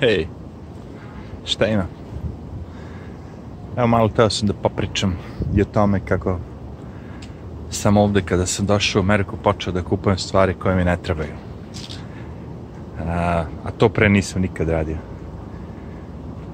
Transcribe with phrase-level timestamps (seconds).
[0.00, 0.26] Hej,
[1.44, 1.84] šta ima?
[3.76, 5.16] Evo malo teo sam da popričam
[5.54, 6.38] i o tome kako
[7.70, 11.32] sam ovde kada sam došao u Ameriku počeo da kupujem stvari koje mi ne trebaju.
[13.06, 14.96] A, a to pre nisam nikad radio.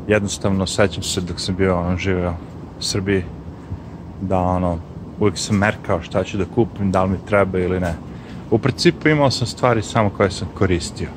[0.08, 2.34] Jednostavno, sećam se dok sam bio ono, živeo
[2.78, 3.24] u Srbiji,
[4.20, 4.78] da ono,
[5.20, 7.94] uvijek sam merkao šta ću da kupim, da li mi treba ili ne.
[8.50, 11.08] U principu imao sam stvari samo koje sam koristio.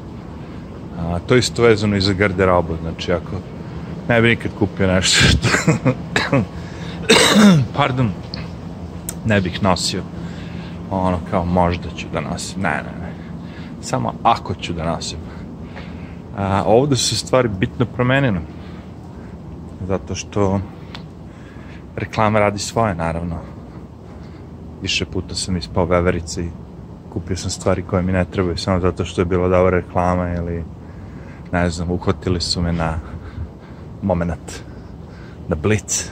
[1.00, 3.32] A, to isto vezano i za garderobu, znači ako
[4.10, 5.52] ne bi nikad kupio nešto što
[7.78, 8.12] pardon
[9.26, 10.02] ne bih nosio
[10.92, 13.10] ono kao možda ću da nosim ne ne ne
[13.82, 15.20] samo ako ću da nosim.
[16.38, 18.42] A, ovde su stvari bitno promenjene
[19.88, 20.60] zato što
[21.96, 23.36] reklama radi svoje naravno.
[24.82, 26.50] Više puta sam ispao veverice i
[27.14, 30.64] kupio sam stvari koje mi ne trebaju samo zato što je bila dobra reklama ili
[31.52, 33.00] ne znam, uhvatili su me na
[34.02, 34.62] moment
[35.48, 36.12] na blic.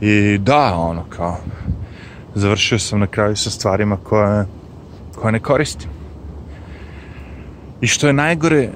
[0.00, 1.36] I da, ono kao
[2.34, 4.46] završio sam na kraju sa stvarima koje,
[5.16, 5.90] koje ne koristim.
[7.80, 8.70] I što je najgore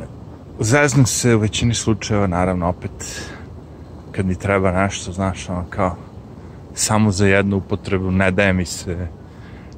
[0.61, 3.27] zeznam se u većini slučajeva naravno opet
[4.13, 5.97] kad mi treba nešto znaš ono kao
[6.75, 9.09] samo za jednu upotrebu ne daje mi se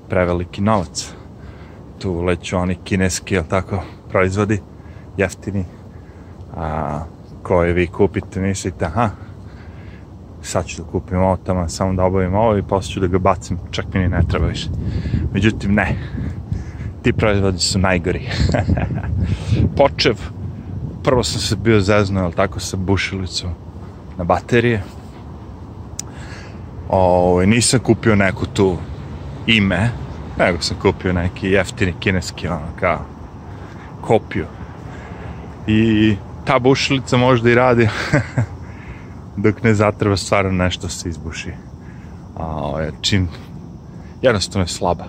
[0.09, 1.13] preveliki novac.
[1.99, 4.61] Tu leću oni kineski, jel tako, proizvodi
[5.17, 5.65] jeftini
[6.57, 7.01] a,
[7.43, 9.11] koje vi kupite, mislite, aha,
[10.43, 13.19] sad ću da kupim ovo tamo, samo da obavim ovo i posle ću da ga
[13.19, 14.69] bacim, čak mi ni ne treba više.
[15.33, 15.97] Međutim, ne.
[17.03, 18.29] Ti proizvodi su najgori.
[19.77, 20.15] Počev,
[21.03, 23.51] prvo sam se bio zezno, jel tako, sa bušilicom
[24.19, 24.83] na baterije.
[26.89, 28.77] O, nisam kupio neku tu
[29.47, 29.91] ime,
[30.39, 33.01] nego sam kupio neki jeftini kineski, ono, kao,
[34.01, 34.47] kopiju.
[35.67, 37.89] I ta bušilica možda i radi
[39.45, 41.53] dok ne zatreba stvarno nešto se izbuši.
[42.37, 43.29] A, ovaj, čim
[44.23, 45.05] jednostavno je slaba.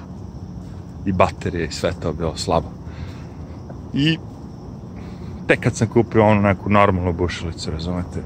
[1.05, 2.67] I baterije i sve to bilo slabo.
[3.93, 4.17] I
[5.47, 8.23] tek kad sam kupio onu neku normalnu bušilicu, razumete,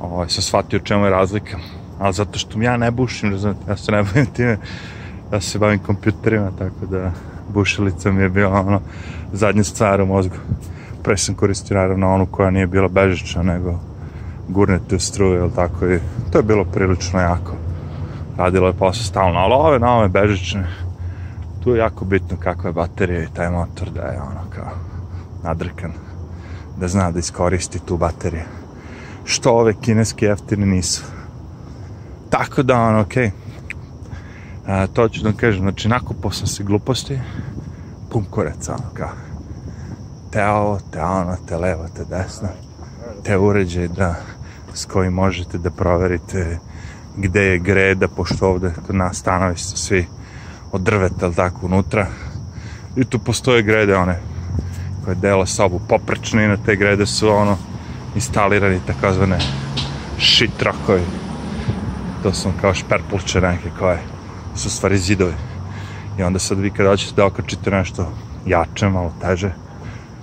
[0.00, 1.58] ovaj, sam shvatio čemu je razlika.
[1.98, 4.58] Ali zato što ja ne bušim, razumete, ja se ne bavim time,
[5.32, 7.12] ja se bavim kompjuterima, tako da
[7.48, 8.80] bušilica mi je bila ono
[9.32, 10.34] zadnja stvar u mozgu
[11.02, 13.78] pre sam koristio naravno onu koja nije bila bežična, nego
[14.48, 15.98] gurnete u struju, ili tako, i
[16.32, 17.52] to je bilo prilično jako.
[18.36, 20.66] Radilo je posao stalno, ali ove nove bežične,
[21.64, 24.70] tu je jako bitno kakva je baterija i taj motor, da je ono kao
[25.44, 25.92] nadrkan,
[26.76, 28.44] da zna da iskoristi tu bateriju.
[29.24, 31.04] Što ove kineske jeftine nisu.
[32.30, 33.30] Tako da, ono, okej,
[34.66, 34.86] okay.
[34.92, 37.20] to ću da kažem, znači, nakupao sam se gluposti,
[38.10, 39.08] pun korec, ono, kao,
[40.30, 42.48] te ovo, te ono, te levo, te desno,
[43.22, 44.14] te uređaj da,
[44.74, 46.58] s kojim možete da proverite
[47.16, 50.06] gde je greda, pošto ovde kod nas stanovi su svi
[50.72, 52.06] od drveta, ali tako, unutra.
[52.96, 54.20] I tu postoje grede, one,
[55.04, 57.56] koje dela sobu poprečne i na te grede su, ono,
[58.14, 59.38] instalirani takozvane
[60.18, 61.02] shit trakovi.
[62.22, 63.98] To su kao šperpluče neke koje
[64.56, 65.34] su stvari zidovi.
[66.18, 68.12] I onda sad vi kad hoćete da okačite nešto
[68.46, 69.52] jače, malo teže,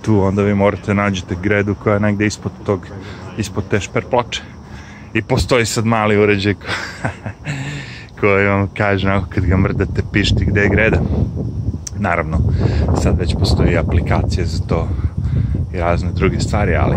[0.08, 2.86] tu onda vi morate nađete gredu koja je negde ispod tog,
[3.38, 4.42] ispod te šper ploče.
[5.14, 6.66] I postoji sad mali uređaj ko,
[8.20, 11.00] koji vam kaže, ako kad ga mrdate, pišti gde je greda.
[11.98, 12.38] Naravno,
[13.02, 14.88] sad već postoji aplikacije za to
[15.74, 16.96] i razne druge stvari, ali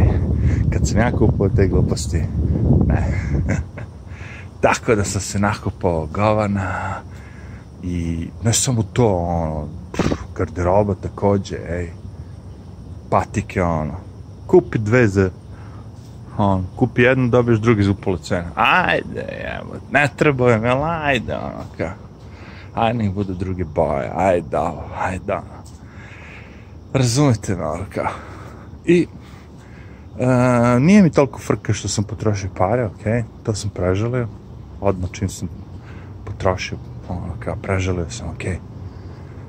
[0.74, 2.24] kad sam ja kupao te gluposti,
[2.88, 3.08] ne.
[4.62, 6.96] Tako da sam se nakupao govana
[7.84, 9.68] i ne samo to, ono,
[10.36, 11.90] garderoba takođe, ej,
[13.12, 13.94] patike, ono.
[14.48, 15.30] Kupi dve za,
[16.38, 18.52] on, kupi jednu, dobiješ drugi za upola cena.
[18.56, 19.26] Ajde,
[19.60, 21.94] evo, ne treba je, jel, ajde, ono, kao.
[22.74, 25.62] Ajde, nek budu druge boje, ajde, ovo, ajde, ono.
[26.94, 28.12] Razumete me, ono, kao.
[28.86, 29.08] I,
[30.14, 34.28] uh, nije mi toliko frka što sam potrošio pare, okej, to sam prežalio.
[34.82, 35.50] Odmah čim sam
[36.26, 36.78] potrošio,
[37.10, 38.60] ono, kao, prežalio sam, okej.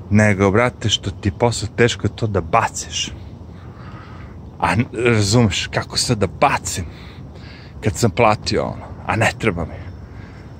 [0.09, 3.11] Nego, brate, što ti posle teško to da baciš
[4.59, 4.75] a
[5.15, 6.85] razumeš kako sad da bacim
[7.83, 9.83] kad sam platio ono, a ne treba mi.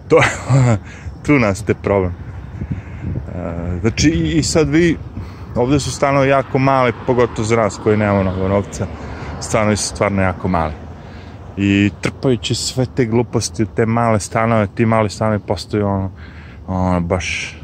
[0.07, 0.29] To je,
[1.25, 2.13] tu nastaje problem.
[3.35, 4.97] E, znači i sad vi,
[5.55, 8.87] ovde su stanovi jako mali, pogotovo za nas koji nemamo mnogo novca,
[9.41, 10.73] stanovi su stvarno jako mali.
[11.57, 16.11] I trpajući sve te gluposti u te male stanove, ti mali stanovi postaju ono,
[16.67, 17.57] ono, baš,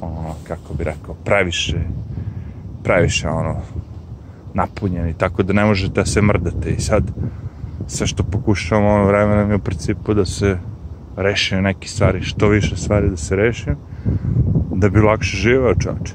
[0.00, 1.78] ono, kako bi rekao, previše,
[2.84, 3.62] previše, ono,
[4.56, 7.04] napunjeni, tako da ne možete da se mrdate i sad
[7.86, 10.58] sve što pokušavamo ono vremena mi u principu da se
[11.16, 13.76] rešaju neke stvari, što više stvari da se rešaju,
[14.74, 16.12] da bi lakše živeo čovječ.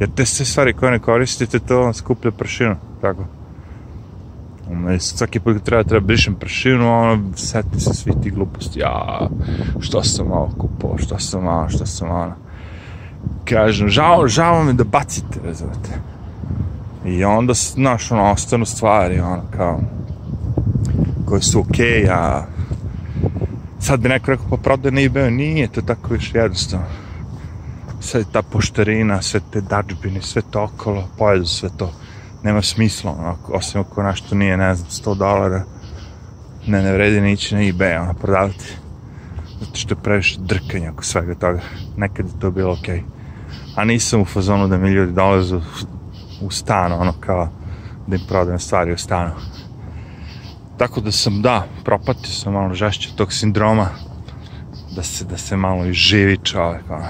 [0.00, 3.24] Jer te sve stvari koje ne koristite, to vam skuplja pršinu, tako.
[4.70, 9.28] Ono, svaki put kad treba, treba brišem pršinu, ono, seti se svi ti gluposti, ja,
[9.80, 12.34] što sam ovo kupao, što sam ovo, što sam ono.
[13.44, 16.11] Kažem, žao, žao mi da bacite, razumete.
[17.06, 19.80] I onda, znaš, ono, ostanu stvari, ono, kao,
[21.26, 22.42] koje su okej, okay, a
[23.80, 26.86] sad bi neko rekao, pa prodaj na ebay nije to tako više jednostavno.
[28.00, 31.92] Sve ta poštarina, sve te dačbine, sve to okolo, pojedu sve to.
[32.42, 35.64] Nema smisla, ono, osim ako nešto nije, ne znam, 100 dolara,
[36.66, 38.76] ne, ne vredi ni ići na ebay, ono, prodavati.
[39.60, 41.60] Zato što je previše drkanja oko svega toga.
[41.96, 42.98] Nekad je to bilo okej.
[42.98, 43.02] Okay.
[43.76, 45.60] A nisam u fazonu da mi ljudi dolaze
[46.46, 47.48] u stan, ono, kao
[48.06, 49.30] da im prodajem stvari u stanu.
[50.76, 53.88] Tako da sam, da, propatio sam malo žešće tog sindroma,
[54.96, 57.06] da se, da se malo izživi čovek, ono.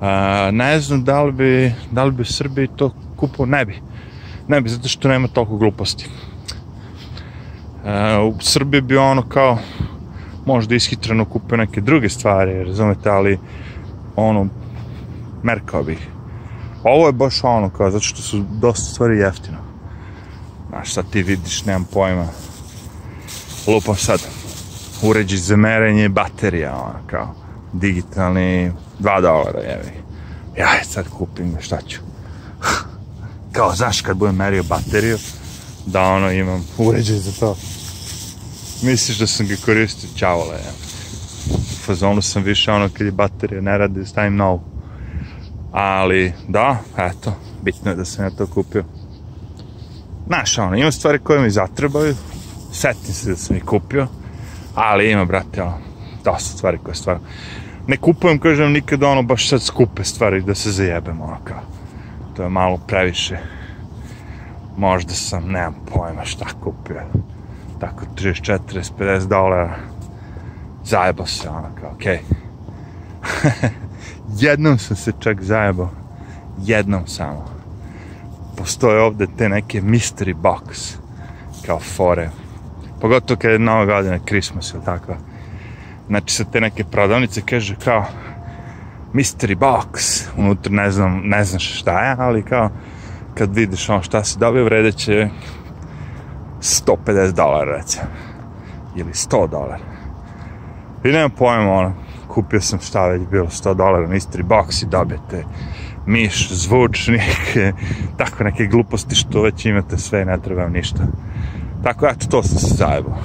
[0.00, 3.80] A, ne znam da li bi, da li bi u Srbiji to kupao, ne bi.
[4.48, 6.08] Ne bi, zato što nema toliko gluposti.
[7.84, 9.58] A, u Srbiji bi ono kao,
[10.46, 13.38] možda ishitreno kupio neke druge stvari, razumete, ali
[14.16, 14.46] ono,
[15.42, 16.08] merkao bih.
[16.84, 19.58] Ovo je baš ono kao, zato što su dosta stvari jeftino.
[20.68, 22.28] Znaš, sad ti vidiš, nemam pojma,
[23.66, 24.20] lupam sad,
[25.02, 27.34] uređaj za merenje baterija, ono, kao,
[27.72, 29.92] digitalni, 2 dolara, jevi.
[30.56, 32.00] Ja sad kupim šta ću?
[33.54, 35.18] kao, znaš, kad budem merio bateriju,
[35.86, 37.56] da ono, imam uređaj za to.
[38.82, 40.72] Misliš da sam ga koristio, čavole, ja.
[41.50, 44.60] U fazonu sam više ono, kad je baterija ne radi, stavim novu.
[45.72, 47.32] Ali, da, eto,
[47.62, 48.84] bitno je da sam ja to kupio.
[50.26, 52.14] Znaš, ono, ima stvari koje mi zatrebaju,
[52.72, 54.06] setim se da sam ih kupio,
[54.74, 55.78] ali ima, brate, ono,
[56.24, 57.22] dosta stvari koje stvarno...
[57.86, 61.60] Ne kupujem, kažem, nikad ono, baš sad skupe stvari da se zajebem, ono, kao.
[62.36, 63.38] To je malo previše.
[64.76, 67.00] Možda sam, nemam pojma šta kupio.
[67.80, 69.76] Tako, 30, 40, 50 dolara.
[70.84, 72.20] Zajebao se, ono, kao, okej.
[73.22, 73.68] Okay.
[74.36, 75.90] Jednom sam se čak zajebao.
[76.64, 77.44] Jednom samo.
[78.56, 80.96] Postoje ovde te neke mystery box.
[81.66, 82.30] Kao fore
[83.00, 85.16] pogotovo kad je nova godina, Christmas ili tako.
[86.08, 88.04] Znači sa te neke prodavnice kaže kao
[89.14, 92.70] mystery box, unutra ne znam, ne znaš šta je, ali kao
[93.34, 95.28] kad vidiš ono šta si dobio, vredeće
[96.60, 98.06] 150 dolara recimo.
[98.96, 99.84] Ili 100 dolara.
[101.04, 101.94] I nemam pojma, ono,
[102.28, 105.44] kupio sam šta već bilo 100 dolara mystery box i dobijete
[106.08, 107.56] miš, zvučnik,
[108.18, 111.06] tako neke gluposti što već imate sve ne treba ništa.
[111.82, 113.18] Tako, eto, to sam se zajebao.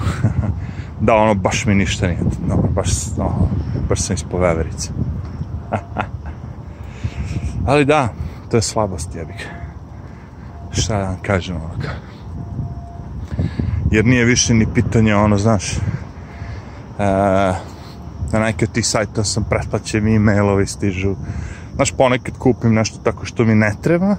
[1.05, 2.19] da, ono, baš mi ništa nije.
[2.47, 3.49] No, baš, no,
[3.89, 4.89] baš sam ispo veverice.
[7.67, 8.09] Ali da,
[8.51, 9.47] to je slabost, jebik.
[10.71, 11.89] Šta da vam kažem, ono, ka.
[13.91, 15.79] Jer nije više ni pitanje, ono, znaš, e,
[18.33, 21.15] na neke od tih sajta sam pretplaćen, e-mailovi stižu.
[21.75, 24.15] Znaš, ponekad kupim nešto tako što mi ne treba,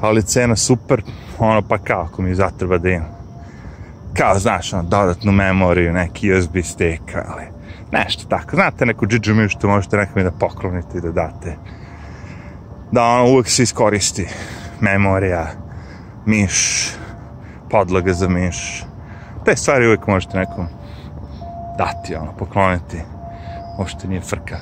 [0.00, 1.02] ali cena super,
[1.38, 3.24] ono, pa kao, ako mi zatreba da imam
[4.14, 7.42] kao, znaš, ono, dodatnu memoriju, neki USB stick, ali
[7.92, 8.56] nešto tako.
[8.56, 11.56] Znate, neku džidžu što možete nekom da poklonite i da date.
[12.92, 14.28] Da, ono, uvek se iskoristi
[14.80, 15.46] memorija,
[16.26, 16.88] miš,
[17.70, 18.84] podloga za miš.
[19.44, 20.66] Te stvari uvek možete nekom
[21.78, 23.13] dati, ono, pokloniti.
[23.78, 24.58] Uopšte nije frka.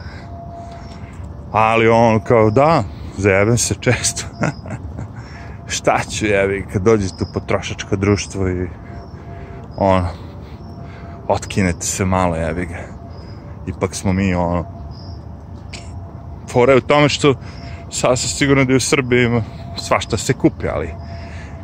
[1.52, 2.84] Ali on kao, da,
[3.16, 4.24] zajebem se često.
[5.74, 8.66] Šta ću, jevi, kad dođete u potrošačko društvo i
[9.76, 10.08] ono,
[11.28, 12.78] otkinete se malo, jebi ga.
[13.66, 14.64] Ipak smo mi, ono,
[16.48, 17.34] fora je u tome što
[17.90, 19.42] sasvim sigurno da je u Srbiji ima
[19.76, 20.94] svašta se kupi, ali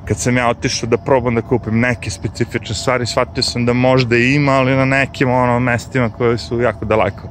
[0.09, 4.17] kad sam ja otišao da probam da kupim neke specifične stvari, shvatio sam da možda
[4.17, 7.29] ima, ali na nekim ono, mestima koje su jako daleko.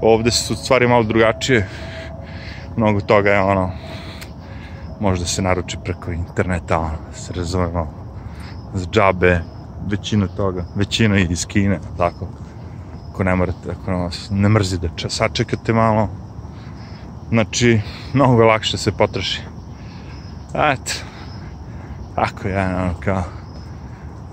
[0.00, 1.68] Ovde su stvari malo drugačije.
[2.76, 3.72] Mnogo toga je ono,
[5.00, 7.88] možda se naruči preko interneta, ono, da se razumemo,
[8.74, 9.40] za džabe,
[9.86, 12.28] većina toga, većina iz Kine, tako.
[13.10, 16.08] Ako ne morate, ako vas ne mrzi da ča, sačekate malo,
[17.28, 17.80] znači,
[18.12, 19.40] mnogo lakše se potroši.
[20.54, 21.15] Eto,
[22.16, 23.22] tako je, ono, kao,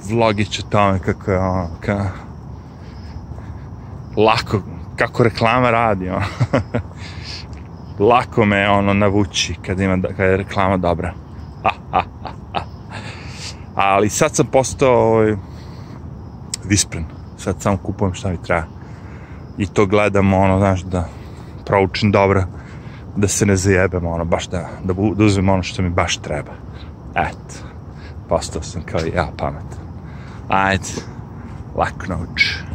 [0.10, 2.06] vlogić o tome kako je, ono, kao,
[4.18, 4.62] lako,
[4.96, 6.26] kako reklama radi, ono.
[8.10, 11.14] lako me, ono, navući kad ima, kad je reklama dobra.
[11.64, 12.62] Ha, ha, ha.
[13.76, 15.36] Ali sad sam postao ovaj,
[16.66, 17.06] vispren.
[17.38, 18.66] Sad samo kupujem šta mi treba.
[19.58, 21.08] I to gledam, ono, znaš, da
[21.66, 22.44] proučim dobro,
[23.16, 26.52] da se ne zajebem, ono, baš da, da, da uzmem ono što mi baš treba.
[27.16, 27.73] Eto,
[28.34, 29.80] postao sam kao i ja pametan.
[30.50, 30.90] Ajde,
[31.76, 32.73] laku noć.